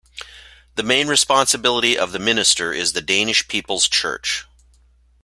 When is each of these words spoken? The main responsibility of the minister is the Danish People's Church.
The 0.77 0.81
main 0.81 1.07
responsibility 1.09 1.95
of 1.95 2.11
the 2.11 2.17
minister 2.17 2.73
is 2.73 2.93
the 2.93 3.01
Danish 3.03 3.47
People's 3.47 3.87
Church. 3.87 4.45